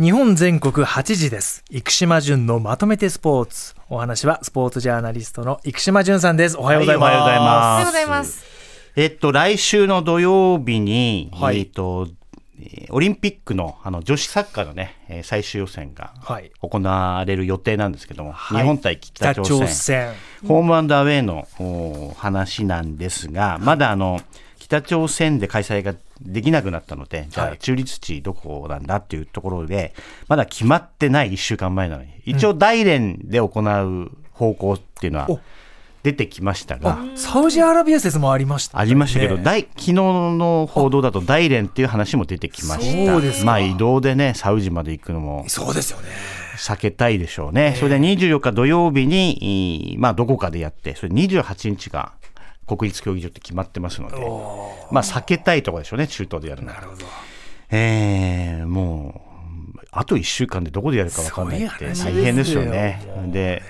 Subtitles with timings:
[0.00, 1.62] 日本全国8時です。
[1.70, 3.74] 生島淳のまとめてスポーツ。
[3.90, 6.56] お話はスポーツジャーナリストの生島淳さんです。
[6.56, 7.58] おはようございます、はいおはようございます。
[7.58, 8.44] おはようございます。
[8.96, 11.58] えっと、来週の土曜日に、はい。
[11.58, 12.08] えっと、
[12.58, 16.50] えーオリンピックのあの女子サッカーのね、えー最終予選がはい。
[16.62, 18.62] 行われる予定なんですけども、はい。
[18.62, 20.14] 日本対北朝鮮、鮮。
[20.48, 24.18] ホームアンドアウェイのお話なんですが、まだあの
[24.70, 29.94] 北朝鮮で開催ができなくなったので、じゃはいあ中立地どこなんだっていうところで、
[30.28, 35.40] まだ決まってない1週間前なのに、一応大連で行う方向っていうのはお。
[36.02, 39.42] 出てきましたが、サウジアラビア説もありました、ありましたけど、ね。
[39.44, 43.12] 大昨日の報道だと大連っていう話も出てきました。
[43.12, 43.46] そうですか。
[43.46, 46.08] まあ移動でね、サウジまで行くのもそうですよね。
[46.56, 47.74] 避けたいでしょうね。
[47.76, 52.12] それで24日土曜日に、いまあどこかでやって、それ28日が
[52.76, 54.16] 国立競技場って決まってますので、
[54.92, 56.74] まあ避けたいところでしょうね、中東でやるのは。
[56.74, 57.06] なるほど。
[57.70, 59.22] えー、も
[59.74, 63.02] う、あと1週間でどこでやるか分かんないって大変ですよね。
[63.06, 63.32] よ。
[63.32, 63.62] で、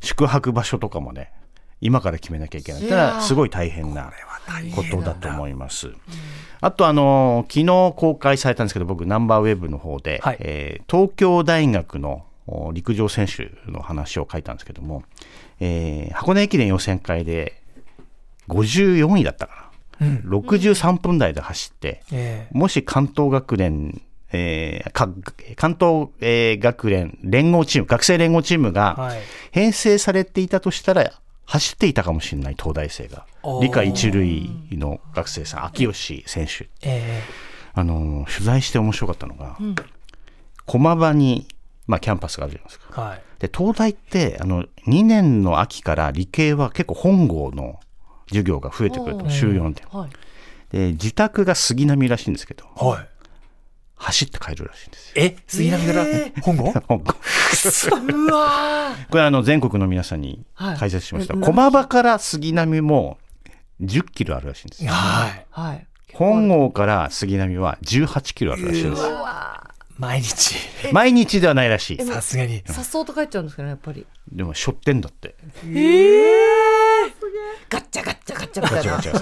[0.00, 1.32] 宿泊場所とかもね、
[1.80, 2.82] 今から決めなきゃいけない。
[2.82, 4.12] ただ、すごい大変な
[4.74, 5.90] ことだと思います。
[6.60, 10.36] あと、あの、昨日公開されたんですけど、僕、ナンバーウェブの方で、はい。
[10.40, 15.02] えー東京大学のお陸上選手の話を書いたんですけども、
[15.60, 17.57] えー箱根駅伝予選会で
[18.48, 20.06] 54位だったかな。
[20.24, 24.00] 63分台で走って、えもし関東学連、
[24.32, 25.08] えーか
[25.56, 29.18] 関東、えー学連連合チーム、学生連合チームえがはい
[29.50, 31.12] 編成されていたとしたら、
[31.46, 33.26] 走っていたかもしれない東大生が。
[33.62, 36.68] 理科一類の学生さん、秋吉選手。
[36.82, 37.22] え
[37.74, 39.56] あのー取材して面白かったのが、
[40.66, 41.48] 駒場に、
[41.86, 42.86] まあ、キャンパスがあるじゃないですか。
[42.96, 47.78] えはいで、東大って、あの、2年の秋から理系は結構本郷の
[48.28, 49.86] 授業が増えてくると、週4点。
[49.88, 50.10] はい。
[50.70, 53.08] で、自宅が杉並らしいんですけど、はい
[54.00, 55.24] 走って帰るらしいんですよ。
[55.24, 55.36] え？
[55.48, 56.04] 杉並から
[56.42, 56.70] 本郷？
[56.86, 57.14] 本郷
[58.12, 61.34] うわ これあの全国の皆さんにはい解説しました。
[61.34, 63.18] うん駒場から杉並も
[63.82, 64.92] 10キロあるらしいんですよ。
[64.92, 65.86] はいーはい。
[66.12, 69.26] 本郷から杉並は18キロあるらしいんですよ。
[69.98, 70.54] 毎日
[70.92, 72.06] 毎日ではないらしい。
[72.06, 74.06] さすがにさっそうと帰っちゃうんですかね、やっぱり。
[74.30, 75.34] でも、しょってんだって。
[77.68, 79.02] ガッチャガッチャガッチャガチャガ。
[79.02, 79.12] チャ。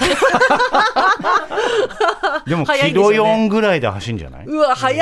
[2.48, 3.47] でも、キロんですよね。
[3.47, 4.47] 4ぐらいで走るんじゃない？
[4.47, 5.00] うわ、早い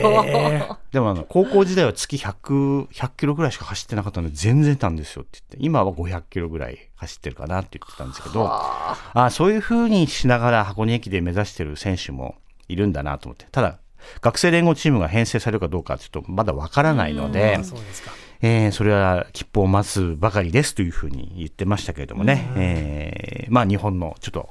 [0.00, 0.78] よ。
[0.92, 9.30] でもあの、高校時代は月100、100キロぐらいしか走ってなかったので、全然なんですよって言って、今は500キロぐらい走ってるかなって言ってたんですけど、あ。
[9.30, 12.36] そういう風にしながら箱根駅伝目指してる選手も
[12.68, 13.46] いるんだなと思って。
[13.50, 13.78] ただ、
[14.20, 18.10] 学生連合チームが編成されるかどうかちょっとまだわからないので、そうですか
[18.46, 24.50] えーそれは切符を待つばかりですというふうに言ってましたけれどもね、えーまあ日本のちょっと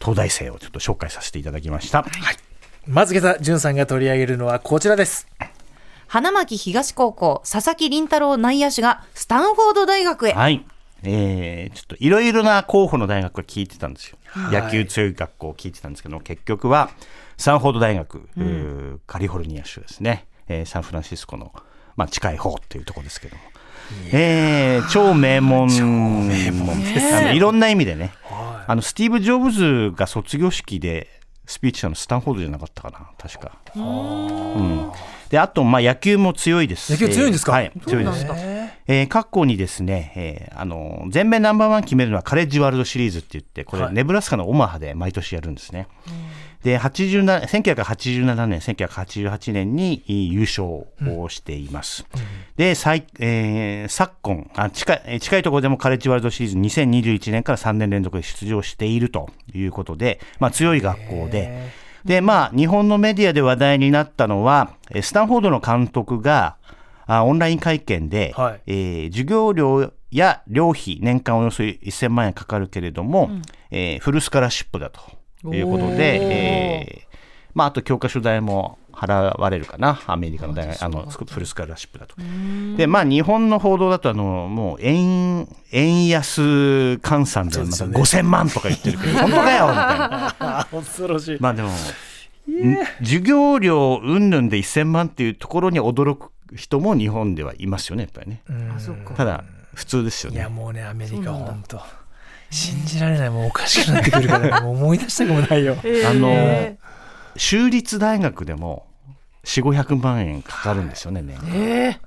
[0.00, 2.06] 東大生をちょっと紹介させていただきました。
[2.86, 5.26] まず今朝淳さんが取り上げるのはこちらです
[6.06, 10.32] 花巻東高校、佐々木麟太郎内野手がスタンフォード大学へ。
[10.32, 10.64] はい。
[11.02, 14.16] えーちょっといろいろな候補の大学が聞いてたんですよ。
[14.50, 16.88] い野球強い学校を聞いてたんですけど、結局は
[17.36, 21.52] サンフォード大学、うーカリフォルニア州ですね、えーサンフランシスコの、
[21.96, 23.42] まあ、近い方っていうところですけども。
[24.12, 25.68] えー超名門。
[25.68, 34.90] 名門ですあのいろんな意味でね、はあのスティーブ・ジョブズが卒業式でスピーチしたのスタンフォードじゃなかったかな確か、うん、
[35.28, 36.92] であと、まあ、野球も強いです。
[36.92, 37.60] 野球強いんですか？
[37.60, 38.24] えーはい強いです
[38.86, 43.94] えー、過去にですね、えーあの全米ナンバーワン決めるのはカレッジワールドシリーズって言ってこれ、はい。
[43.94, 45.88] ネブラスカのオマハで毎年やるんですね、
[46.62, 52.06] で87 1987年1988年にい優勝をしています、
[52.56, 61.70] で最、えー昨今あ近いえー近いところでもカレッジワールドシリーズ2021年から3年連続で出場しているということで、まあ、強い学校で。
[62.04, 66.56] で、まあ、日本のメディアで話題になったのはえースタンフォードの監督が
[67.06, 68.60] あオンライン会見で、はい。
[68.66, 73.30] えー授業料や寮費年間およそ1000万円かかるけれども、
[73.70, 75.00] えーフルスカラシップだと
[75.54, 77.14] いうことで、えー
[77.54, 80.00] まあ、あと教科書代も払われるかな。
[80.06, 82.16] アメリカの大学あのフルスカラシップだと。
[82.76, 86.40] でまあ日本の報道だとあのもう円円安
[87.02, 90.36] 換算でまた5000万とか言ってるけど、 本当かよみたいな。
[90.60, 91.38] あ 恐ろしい。
[91.40, 91.72] まあでも、ん
[93.00, 98.42] 授業料云々で1000万っていうところに驚く人も日本ではいますよね、やっぱりね。
[98.74, 99.14] あ、そっか。
[99.14, 99.44] ただ、
[99.74, 100.50] 普通ですよいやね。
[100.50, 101.80] もうねアメリカ本当
[102.50, 106.76] 信じられないもうおかしくなってくるからもう思い出したくもないよ えーあの
[107.36, 108.86] 州立大学でも
[109.44, 111.48] 4、500万円かかるんですよね、年間。
[111.52, 112.00] え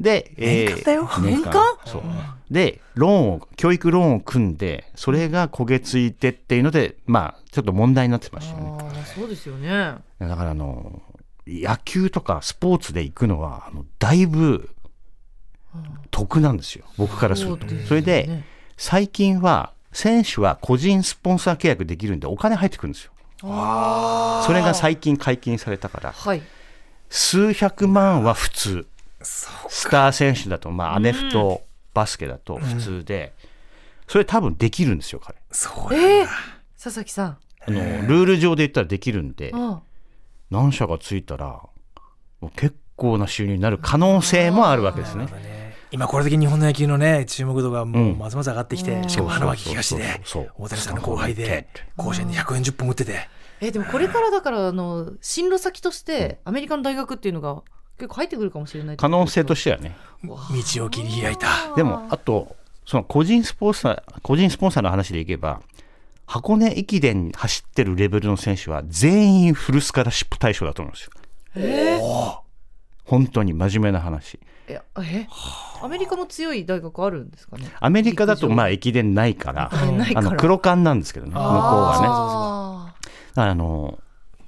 [0.00, 1.08] で、年間だよ？
[1.20, 2.02] 年間そう。
[2.50, 9.04] で、ローンを、教育ローンを組んで、それが焦げついてっていうので、まあ、ちょっと問題になってまー、したよね。
[9.14, 9.68] そうですよね。
[10.18, 11.02] だからあの
[11.50, 14.70] 野球とかスポーツで行くのはあのだいぶ
[16.10, 16.84] 得なんですよ。
[16.96, 17.68] 僕からすると。
[17.68, 17.84] そね。
[17.86, 18.44] それで
[18.76, 23.12] 最近は選手は個人スポンサー契約できるんでお金入ってくるんですよ。
[23.40, 26.12] それが最近解禁されたから。
[26.12, 26.42] はい。
[27.08, 28.86] 数百万は普通。
[29.22, 31.62] スター選手だとまあアメフト、
[31.92, 33.34] バスケだと普通で、
[34.06, 35.36] それ多分できるんですよ彼。
[35.50, 36.28] そうえー、
[36.82, 37.38] 佐々木さん。
[37.66, 39.50] あのルール上で言ったらできるんで。
[39.54, 39.80] あ
[40.50, 41.60] 何社がついたら
[42.56, 45.28] 結構な収入になる可能性もあるわけですね。
[45.92, 48.18] 今これだけ日本の野球のね注目度がもううん。
[48.18, 49.08] ますます上がってきて、うん。
[49.08, 50.20] しかも花巻東で
[50.56, 51.68] 大谷さんの後輩で
[51.98, 52.02] う。
[52.02, 53.28] ん甲子園で140本打ってて、
[53.60, 57.62] えでもこれからだからあの進路先としてアメリカの大学っていうのが
[57.98, 59.96] 結構入ってくるかもしれない可能性としてはね。
[60.22, 61.74] 道を切り開いた。
[61.74, 62.56] でもあと
[62.86, 65.60] その個人スポンサー個人スポンサーの話でいけば
[66.30, 71.10] 箱根駅伝に走ってるレベルの選手は全員フルスカラシップ対象だと思うんです
[71.60, 72.44] よ。
[73.04, 74.38] 本当に真面目な話。
[74.68, 75.26] ええ？
[75.82, 77.68] アメリカも強い大学あるんですかね？
[77.80, 80.28] アメリカだとまあ駅伝ないからえないから。
[80.28, 82.94] あの黒缶なんですけどね向こうは
[83.34, 83.42] ね。
[83.42, 83.98] ああの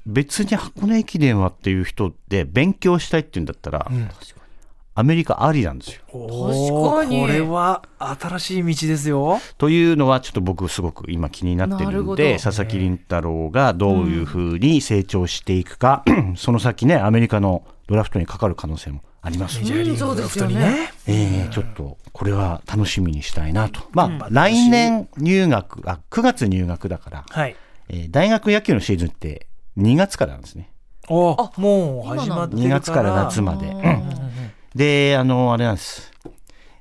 [0.06, 4.08] 別に箱根駅伝はっていう人で勉強したいっていうんだったら、ん
[4.94, 6.02] アメリカありなんですよ。
[6.06, 7.20] 確かに。
[7.22, 9.40] これは新しい道ですよ。
[9.56, 16.04] というのはちょっと僕すごく今気になってるんで佐々木麟太郎がどういうふうに成長していくか、
[16.36, 19.60] その先ねアメリカのドラフトにかかる可能性もあります。
[19.60, 27.56] メジャーリーグのドラフトにね,、えーちょっとこれは楽しみにしたいなと、まあ来年入学あ9月入学だから、はい。
[27.88, 29.46] えー大学野球のシーズンって
[29.78, 30.68] 2月からなんですね。
[31.08, 36.10] おもう始まってる2月から夏まで、ーうんであのあれなんです、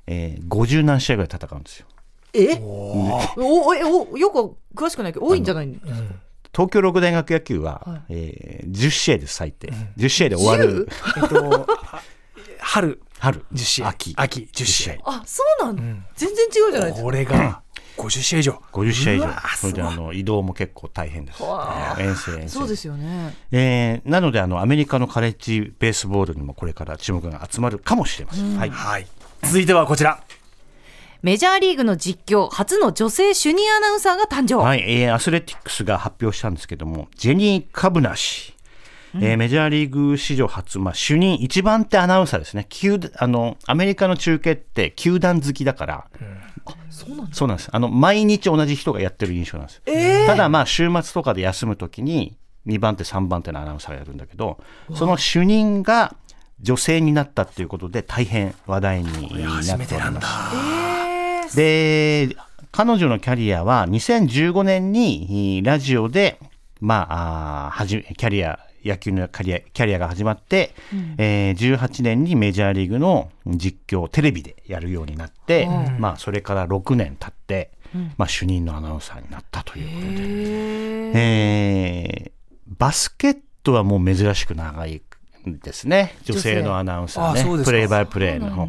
[0.06, 1.86] えー50何試合ぐらい戦うんですよ。
[2.34, 2.54] え？
[2.62, 3.42] おー。
[3.42, 5.74] おおえおよく詳しくないけど多いんじゃないの？
[6.54, 8.00] 東京六大学野球は、はい。
[8.10, 9.68] えー10試合です最低、
[9.98, 10.88] 10試合で終わる。
[11.16, 11.66] えっと
[12.58, 13.00] 春。
[13.18, 13.44] 春。
[13.52, 13.88] 10試合。
[13.88, 14.14] 秋。
[14.16, 14.48] 秋。
[14.52, 14.94] 10試合。
[15.04, 15.82] あそうなんだ、
[16.16, 17.02] 全然違うじゃないですか。
[17.02, 17.62] これが
[17.96, 18.62] 50試合以上。
[18.72, 19.28] 50試合以上。
[19.56, 21.42] それであの移動も結構大変です。
[21.42, 22.48] わ遠征遠征。
[22.48, 23.34] そうですよね。
[23.50, 28.70] えーなのであのアメリカのカレッジベースボールにもこれから注目が集まるかもしれません、はい。
[28.70, 29.06] はい。
[29.42, 30.22] 続いてはこちら。
[31.22, 38.51] メジャーリーグの実況初の女性主任アナウンサーが誕生、はい、えーアスレティックスが発表したんですけども、ジェニー・カブナ氏、
[39.16, 42.66] えーメジャーリーグ史上初、まあ、主任一番手アナウンサーですね。
[42.68, 46.06] 球あのアメリカの中継って球団好きだから、
[46.90, 47.34] そうなんだ。
[47.34, 47.68] そうなんです。
[47.72, 49.82] あの毎日同じ人がやってる印象なんです。
[50.26, 52.36] ただまあ週末とかで休むときに
[52.66, 54.58] 2番手3番手のアナウンサーがやるんだけど、
[54.94, 56.14] その主任が
[56.60, 60.20] 女性になったっていうことで大変話題になっており初めてなんだ。
[60.20, 60.26] ま
[61.48, 61.60] す。
[61.60, 62.36] えー、で、
[62.70, 66.38] 彼女のキャリアは2015年にラジオで、
[66.80, 70.74] まあ、はじキャリア、野球のキャリアキャリアが始まって、
[71.18, 75.66] えー18年にメジャーリーグの実況をテレビでやるようになって、
[75.98, 77.70] まあ、それから6年経って、
[78.16, 82.32] まあ、主任のアナウンサーになったということで、えー
[82.78, 85.02] バスケットはもう珍しく長い
[85.46, 86.16] ですね。
[86.24, 87.64] 女性のアナウンサーね。
[87.64, 88.68] プレーバイプレーの。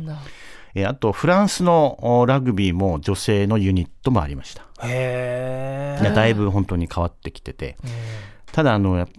[0.76, 4.66] えーあとフランスのおラグビーも女性のユニットもありました。
[4.84, 7.78] へだいぶ本当に変わってきてて、
[8.52, 9.14] ただあのやっぱ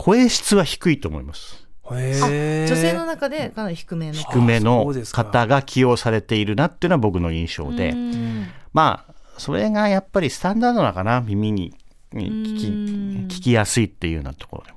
[0.00, 1.68] 声質は低いと思います。
[1.92, 4.14] え女性の中でかなり低めの。
[4.14, 8.46] 低めの方が起用されているなっていうのは僕の印象で、うん。
[8.72, 11.20] まあそれがやっぱりスタンダードなのかな。
[11.20, 11.74] 耳に
[12.14, 13.26] 聞きうん。
[13.28, 14.72] 聞きやすいっていうようなところで。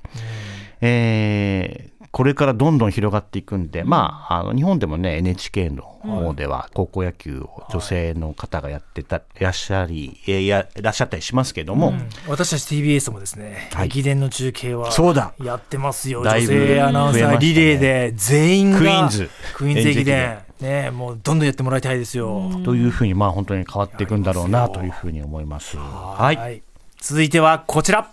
[0.81, 11.91] えーこれからどんどん広がっていくんで、まあ、あの日本でもね NHK の方では高校野球を女性の方がやってた、いらっしゃりえーやいらっしゃったりしますけども、
[12.27, 13.87] 私たち TBS もですね、はい。
[13.87, 15.33] 駅伝の中継はそうだ。
[15.43, 16.19] やってますよ。
[16.19, 19.29] 女性アナウンサーリレーで全員がクイーンズ。
[19.55, 20.37] クイーンズ駅伝。
[20.59, 22.51] 駅ねもうどんどんやってもらいたいですよ。
[22.63, 25.77] というふうにまあ本当に変わっていくんだろうなというふうに思います。
[25.77, 26.61] はい、はい。
[27.01, 28.07] 続いてはこちら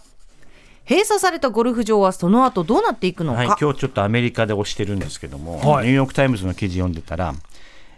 [0.91, 7.33] 閉鎖されたゴルフ場はその後どうなっていくのか、はい、今日ちょっとアメリカで推してるんですけども、はいニューヨーク・タイムズの記事読んでたら、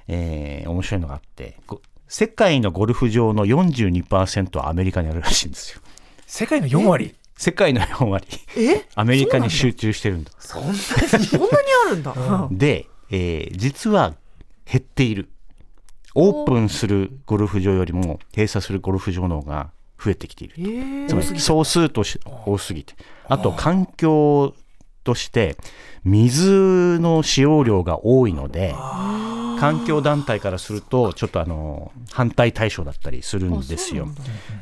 [0.09, 5.81] えー面白いのがあってこ世界のゴルフ場の42%はアメリカにあるらしいんですよ。
[6.27, 7.15] 世界の4割？
[7.39, 8.27] 世界の4割
[8.59, 8.87] え？
[8.95, 10.31] アメリカに集中してるんだ。
[10.39, 11.51] そんなそんなに
[11.87, 12.15] あるんだ、
[12.53, 14.15] で、えー実は
[14.71, 15.31] 減っている。
[16.15, 19.71] オープンするゴルフ場よりも閉鎖するゴルフ場の方が
[20.03, 20.55] 増えてきている。
[20.59, 22.95] えーつまり総数とし多すぎて。
[23.29, 24.55] あと環境
[25.05, 25.57] として
[26.05, 28.75] 水の使用量が多いので、
[29.61, 34.09] 環境団体からするとちょっとあの反対対象だったりするんですよ。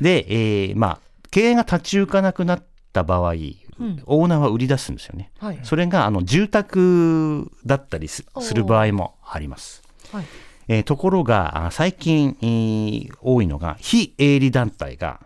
[0.01, 5.31] で、えーまあ経営が立ち行かなくなった場合うんオーナーは売り出すんですよね。
[5.39, 9.83] はいそれがあの住宅だったりすする場合もあります。
[10.13, 10.25] はい
[10.69, 15.21] えーところがあ最近、えー多いのが非営利団体が、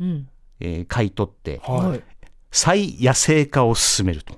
[0.00, 0.28] うん。
[0.60, 2.02] えー買い取ってはい。
[2.50, 4.34] 再野生化を進めると。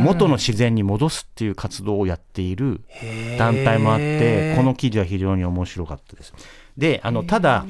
[0.00, 2.82] 元の自然に戻すっていう活動をやっている
[3.36, 6.32] 団体もあってこの記事は非常に面白かったです。
[6.76, 7.66] であのただ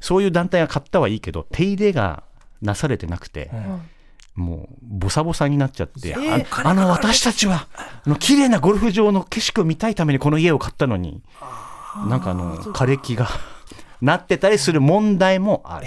[0.00, 2.24] そういう団体が買ったはいいけど手入れが
[2.60, 3.50] なされてなくて、
[4.34, 11.22] もうボサボサになっちゃって、ああの私たちはあの綺麗なゴルフ場の景色を見たいためにこの家を買ったのに
[12.08, 13.28] なんかあの枯れ木が
[14.00, 15.86] なってたりする問題もある。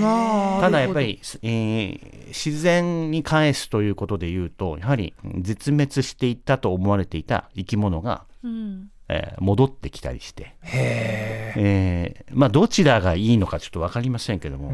[0.00, 8.90] まあただやっぱり、えー自然に返すということで言うとやはり絶滅していったと思われていた生き物が、うん。
[9.08, 14.70] えー戻ってきたりして、えーまあ、どちらがいいのかちょっと分かりませんけども、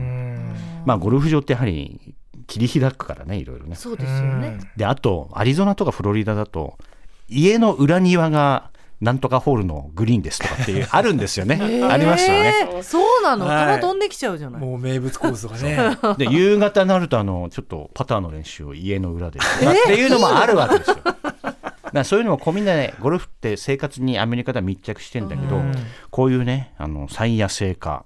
[0.85, 2.15] まあ、ゴルフ場ってやはり
[2.47, 3.75] 切り開くからねいろいろね。
[3.77, 4.59] そうですよね。
[4.77, 6.77] であとアリゾナとかフロリダだと
[7.29, 12.55] 家の裏庭がなんとかホールのグリーンですとかっていう あるんですよね、ありますよね。
[12.73, 13.47] えーそうなの？
[13.47, 13.77] はい。
[13.77, 14.61] 球飛んできちゃうじゃない。
[14.61, 20.97] もう名物コースとかねで 夕方になるとあのちょっとパターの練習を家の裏で、まあっていうのもあるわけですよ。
[21.93, 25.63] だそういうのも込みでゴルフって生活にアメリカでは密着してんだけど、
[26.11, 28.05] こういうねあの再野生化、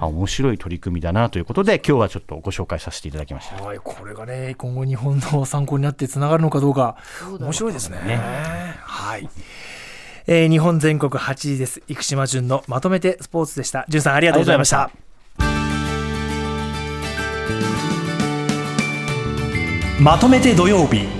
[0.00, 3.62] あ面白い取り組みだなということで今日はちょっとご紹介させていただきました。
[3.64, 6.96] はいこれがね今後日本の参考になってつながるのかどうか
[7.38, 7.98] 面白いですね。
[8.82, 9.28] はい
[10.32, 11.82] えー日本全国8時です。
[11.88, 13.84] 生島淳のまとめてスポーツでした。
[13.88, 14.88] 淳さんありがとうございました。
[19.98, 21.19] まとめて土曜日。